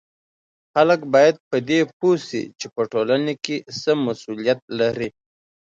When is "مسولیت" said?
4.05-4.59